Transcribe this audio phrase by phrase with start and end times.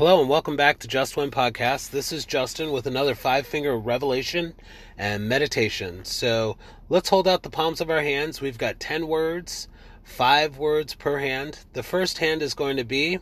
[0.00, 1.90] Hello and welcome back to Just Wen Podcast.
[1.90, 4.54] This is Justin with another five finger revelation
[4.96, 6.06] and meditation.
[6.06, 6.56] So
[6.88, 8.40] let's hold out the palms of our hands.
[8.40, 9.68] We've got 10 words,
[10.02, 11.58] five words per hand.
[11.74, 13.18] The first hand is going to be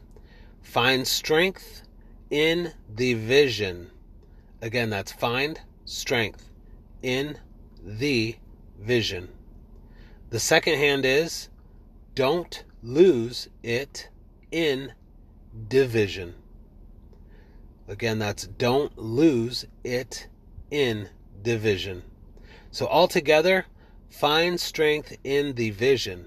[0.62, 1.82] find strength
[2.30, 3.90] in the vision.
[4.62, 6.48] Again, that's find strength
[7.02, 7.38] in
[7.82, 8.36] the
[8.78, 9.30] vision.
[10.30, 11.48] The second hand is
[12.14, 14.10] don't lose it
[14.52, 14.92] in
[15.66, 16.36] division.
[17.88, 20.28] Again, that's don't lose it
[20.70, 21.08] in
[21.42, 22.02] division.
[22.70, 23.64] So, altogether,
[24.10, 26.26] find strength in the vision.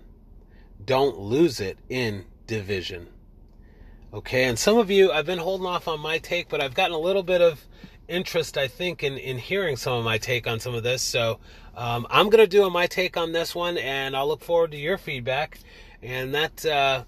[0.83, 3.07] Don't lose it in division.
[4.11, 6.95] Okay, and some of you, I've been holding off on my take, but I've gotten
[6.95, 7.63] a little bit of
[8.07, 11.03] interest, I think, in, in hearing some of my take on some of this.
[11.03, 11.39] So
[11.77, 14.77] um, I'm going to do my take on this one, and I'll look forward to
[14.77, 15.59] your feedback.
[16.01, 16.65] And that.
[16.65, 17.03] Uh,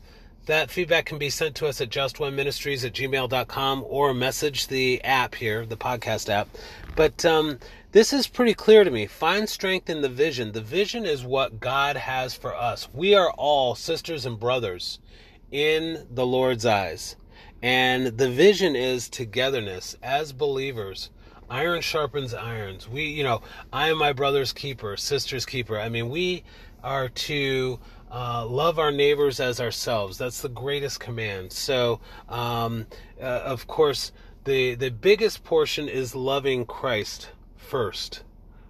[0.46, 5.36] that feedback can be sent to us at justwenministries at gmail.com or message the app
[5.36, 6.50] here, the podcast app.
[6.96, 7.60] But um,
[7.94, 9.05] this is pretty clear to me.
[9.05, 10.52] Find strength in the vision.
[10.52, 12.90] The vision is what God has for us.
[12.94, 15.00] We are all sisters and brothers
[15.52, 17.16] in the Lord's eyes.
[17.62, 21.10] And the vision is togetherness as believers.
[21.50, 22.90] Iron sharpens irons.
[22.90, 23.41] We, you know,
[23.72, 25.80] I am my brother's keeper, sister's keeper.
[25.80, 26.44] I mean, we
[26.84, 27.80] are to
[28.14, 30.20] uh, love our neighbors as ourselves.
[30.20, 31.52] That's the greatest command.
[31.52, 32.86] So, um,
[33.20, 34.12] uh, of course,
[34.44, 38.24] the the biggest portion is loving Christ first.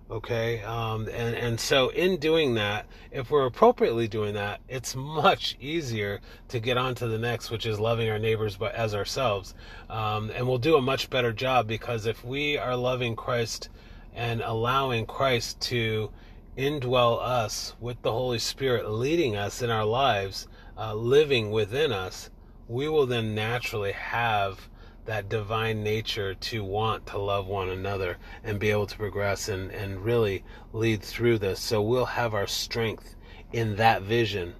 [0.09, 5.57] Okay, um, and and so in doing that, if we're appropriately doing that, it's much
[5.59, 9.55] easier to get on to the next, which is loving our neighbors but as ourselves,
[9.89, 13.69] um, and we'll do a much better job because if we are loving Christ
[14.15, 16.11] and allowing Christ to
[16.57, 22.29] indwell us with the Holy Spirit leading us in our lives, uh, living within us,
[22.67, 24.69] we will then naturally have
[25.05, 29.71] that divine nature to want to love one another and be able to progress and,
[29.71, 31.59] and really lead through this.
[31.59, 33.15] So we'll have our strength
[33.51, 34.53] in that vision.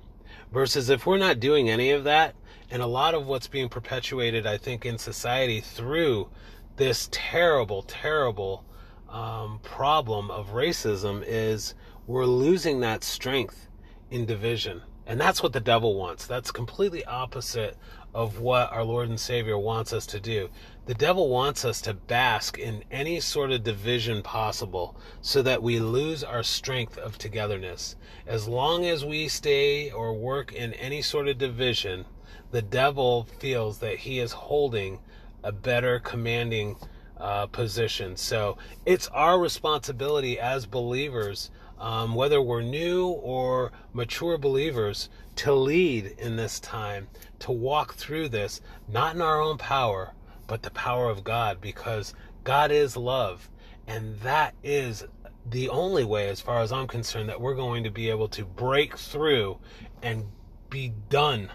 [0.52, 2.36] Versus if we're not doing any of that,
[2.70, 6.30] and a lot of what's being perpetuated, I think, in society through
[6.76, 8.66] this terrible, terrible
[9.14, 11.76] um, problem of racism is
[12.08, 13.70] we're losing that strength
[14.10, 14.82] in division.
[15.06, 16.26] And that's what the devil wants.
[16.26, 17.78] That's completely opposite
[18.14, 20.50] of what our Lord and Savior wants us to do.
[20.86, 25.80] The devil wants us to bask in any sort of division possible so that we
[25.80, 27.96] lose our strength of togetherness.
[28.26, 32.06] As long as we stay or work in any sort of division,
[32.52, 35.00] the devil feels that he is holding
[35.44, 36.78] a better commanding
[37.18, 38.16] uh, position.
[38.16, 46.16] So it's our responsibility as believers, um, whether we're new or mature believers, to lead
[46.18, 47.08] in this time,
[47.40, 50.14] to walk through this, not in our own power,
[50.48, 52.14] but the power of God, because
[52.44, 53.50] God is love.
[53.88, 55.06] And that is
[55.50, 58.46] the only way, as far as I'm concerned, that we're going to be able to
[58.46, 59.58] break through
[60.02, 60.26] and
[60.70, 61.50] be done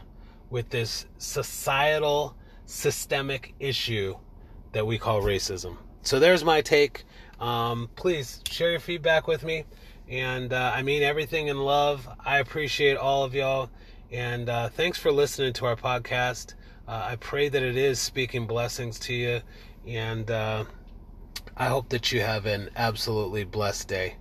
[0.51, 2.37] with this societal,
[2.67, 4.17] systemic issue
[4.73, 5.77] that we call racism.
[6.03, 7.05] So there's my take.
[7.41, 9.65] Um, please share your feedback with me.
[10.09, 12.09] And uh, I mean everything in love.
[12.25, 13.71] I appreciate all of y'all.
[14.11, 16.55] And uh, thanks for listening to our podcast.
[16.87, 19.41] Uh, I pray that it is speaking blessings to you.
[19.87, 20.65] And uh,
[21.57, 24.17] I hope that you have an absolutely blessed day.